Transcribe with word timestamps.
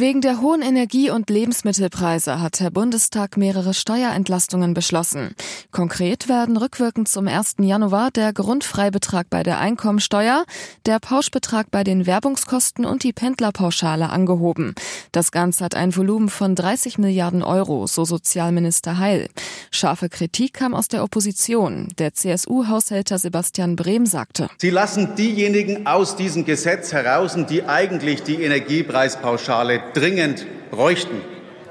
Wegen 0.00 0.20
der 0.20 0.40
hohen 0.40 0.62
Energie- 0.62 1.10
und 1.10 1.28
Lebensmittelpreise 1.28 2.40
hat 2.40 2.60
der 2.60 2.70
Bundestag 2.70 3.36
mehrere 3.36 3.74
Steuerentlastungen 3.74 4.72
beschlossen. 4.72 5.34
Konkret 5.72 6.28
werden 6.28 6.56
rückwirkend 6.56 7.08
zum 7.08 7.26
1. 7.26 7.56
Januar 7.62 8.12
der 8.12 8.32
Grundfreibetrag 8.32 9.28
bei 9.28 9.42
der 9.42 9.58
Einkommensteuer, 9.58 10.44
der 10.86 11.00
Pauschbetrag 11.00 11.72
bei 11.72 11.82
den 11.82 12.06
Werbungskosten 12.06 12.84
und 12.84 13.02
die 13.02 13.12
Pendlerpauschale 13.12 14.08
angehoben. 14.08 14.76
Das 15.10 15.32
Ganze 15.32 15.64
hat 15.64 15.74
ein 15.74 15.96
Volumen 15.96 16.28
von 16.28 16.54
30 16.54 16.98
Milliarden 16.98 17.42
Euro, 17.42 17.88
so 17.88 18.04
Sozialminister 18.04 18.98
Heil. 18.98 19.28
Scharfe 19.72 20.08
Kritik 20.08 20.54
kam 20.54 20.74
aus 20.74 20.86
der 20.86 21.02
Opposition. 21.02 21.88
Der 21.98 22.14
CSU-Haushälter 22.14 23.18
Sebastian 23.18 23.74
Brehm 23.74 24.06
sagte. 24.06 24.48
Sie 24.58 24.70
lassen 24.70 25.16
diejenigen 25.16 25.88
aus 25.88 26.14
diesem 26.14 26.44
Gesetz 26.44 26.92
heraus, 26.92 27.36
die 27.50 27.64
eigentlich 27.64 28.22
die 28.22 28.40
Energiepreispauschale 28.44 29.87
dringend 29.94 30.46
bräuchten. 30.70 31.20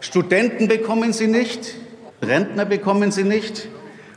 Studenten 0.00 0.68
bekommen 0.68 1.12
sie 1.12 1.28
nicht, 1.28 1.74
Rentner 2.22 2.64
bekommen 2.64 3.12
sie 3.12 3.24
nicht 3.24 3.68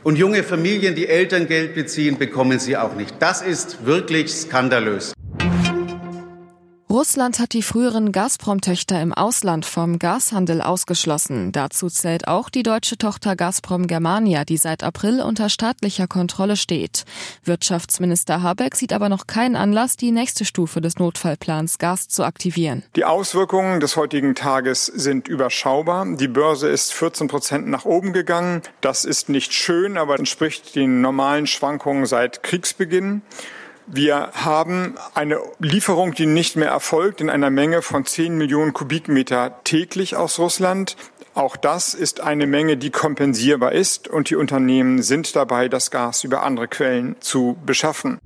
und 0.02 0.16
junge 0.16 0.44
Familien, 0.44 0.94
die 0.94 1.08
Elterngeld 1.08 1.74
beziehen, 1.74 2.18
bekommen 2.18 2.60
sie 2.60 2.76
auch 2.76 2.94
nicht. 2.94 3.16
Das 3.18 3.42
ist 3.42 3.84
wirklich 3.86 4.32
skandalös. 4.32 5.15
Russland 6.96 7.40
hat 7.40 7.52
die 7.52 7.60
früheren 7.60 8.10
Gazprom-Töchter 8.10 9.02
im 9.02 9.12
Ausland 9.12 9.66
vom 9.66 9.98
Gashandel 9.98 10.62
ausgeschlossen. 10.62 11.52
Dazu 11.52 11.90
zählt 11.90 12.26
auch 12.26 12.48
die 12.48 12.62
deutsche 12.62 12.96
Tochter 12.96 13.36
Gazprom 13.36 13.86
Germania, 13.86 14.46
die 14.46 14.56
seit 14.56 14.82
April 14.82 15.20
unter 15.20 15.50
staatlicher 15.50 16.06
Kontrolle 16.06 16.56
steht. 16.56 17.04
Wirtschaftsminister 17.44 18.42
Habeck 18.42 18.76
sieht 18.76 18.94
aber 18.94 19.10
noch 19.10 19.26
keinen 19.26 19.56
Anlass, 19.56 19.98
die 19.98 20.10
nächste 20.10 20.46
Stufe 20.46 20.80
des 20.80 20.96
Notfallplans 20.96 21.76
Gas 21.76 22.08
zu 22.08 22.24
aktivieren. 22.24 22.82
Die 22.96 23.04
Auswirkungen 23.04 23.80
des 23.80 23.98
heutigen 23.98 24.34
Tages 24.34 24.86
sind 24.86 25.28
überschaubar. 25.28 26.06
Die 26.16 26.28
Börse 26.28 26.70
ist 26.70 26.94
14 26.94 27.28
Prozent 27.28 27.68
nach 27.68 27.84
oben 27.84 28.14
gegangen. 28.14 28.62
Das 28.80 29.04
ist 29.04 29.28
nicht 29.28 29.52
schön, 29.52 29.98
aber 29.98 30.18
entspricht 30.18 30.74
den 30.74 31.02
normalen 31.02 31.46
Schwankungen 31.46 32.06
seit 32.06 32.42
Kriegsbeginn. 32.42 33.20
Wir 33.88 34.30
haben 34.34 34.96
eine 35.14 35.38
Lieferung, 35.60 36.12
die 36.12 36.26
nicht 36.26 36.56
mehr 36.56 36.70
erfolgt, 36.70 37.20
in 37.20 37.30
einer 37.30 37.50
Menge 37.50 37.82
von 37.82 38.04
10 38.04 38.36
Millionen 38.36 38.72
Kubikmeter 38.72 39.60
täglich 39.62 40.16
aus 40.16 40.40
Russland. 40.40 40.96
Auch 41.34 41.56
das 41.56 41.94
ist 41.94 42.20
eine 42.20 42.46
Menge, 42.46 42.76
die 42.76 42.90
kompensierbar 42.90 43.72
ist 43.72 44.08
und 44.08 44.30
die 44.30 44.36
Unternehmen 44.36 45.02
sind 45.02 45.36
dabei, 45.36 45.68
das 45.68 45.92
Gas 45.92 46.24
über 46.24 46.42
andere 46.42 46.66
Quellen 46.66 47.14
zu 47.20 47.56
beschaffen. 47.64 48.18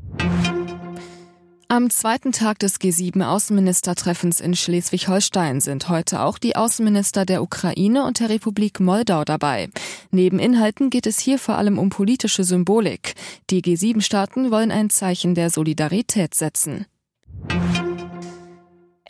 Am 1.73 1.89
zweiten 1.89 2.33
Tag 2.33 2.59
des 2.59 2.81
G7-Außenministertreffens 2.81 4.41
in 4.41 4.57
Schleswig-Holstein 4.57 5.61
sind 5.61 5.89
heute 5.89 6.23
auch 6.23 6.39
die 6.39 6.57
Außenminister 6.57 7.25
der 7.25 7.45
Ukraine 7.45 8.03
und 8.03 8.19
der 8.19 8.29
Republik 8.29 8.81
Moldau 8.81 9.25
dabei. 9.25 9.69
Neben 10.11 10.41
Inhalten 10.41 10.91
geht 10.91 11.07
es 11.07 11.21
hier 11.21 11.39
vor 11.39 11.59
allem 11.59 11.79
um 11.79 11.89
politische 11.89 12.43
Symbolik. 12.43 13.15
Die 13.51 13.63
G7-Staaten 13.63 14.51
wollen 14.51 14.73
ein 14.73 14.91
Zeichen 14.91 15.37
der 15.37 15.49
Solidarität 15.49 16.35
setzen. 16.35 16.87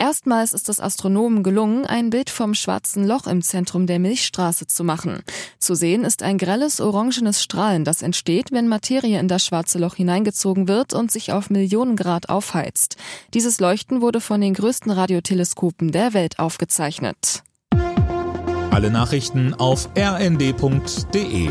Erstmals 0.00 0.54
ist 0.54 0.70
es 0.70 0.80
Astronomen 0.80 1.42
gelungen, 1.42 1.84
ein 1.84 2.08
Bild 2.08 2.30
vom 2.30 2.54
schwarzen 2.54 3.06
Loch 3.06 3.26
im 3.26 3.42
Zentrum 3.42 3.86
der 3.86 3.98
Milchstraße 3.98 4.66
zu 4.66 4.82
machen. 4.82 5.20
Zu 5.58 5.74
sehen 5.74 6.04
ist 6.04 6.22
ein 6.22 6.38
grelles 6.38 6.80
orangenes 6.80 7.42
Strahlen, 7.42 7.84
das 7.84 8.00
entsteht, 8.00 8.50
wenn 8.50 8.66
Materie 8.66 9.20
in 9.20 9.28
das 9.28 9.44
schwarze 9.44 9.78
Loch 9.78 9.96
hineingezogen 9.96 10.68
wird 10.68 10.94
und 10.94 11.12
sich 11.12 11.32
auf 11.32 11.50
Millionen 11.50 11.96
Grad 11.96 12.30
aufheizt. 12.30 12.96
Dieses 13.34 13.60
Leuchten 13.60 14.00
wurde 14.00 14.22
von 14.22 14.40
den 14.40 14.54
größten 14.54 14.90
Radioteleskopen 14.90 15.92
der 15.92 16.14
Welt 16.14 16.38
aufgezeichnet. 16.38 17.42
Alle 18.70 18.90
Nachrichten 18.90 19.52
auf 19.52 19.90
rnd.de 19.98 21.50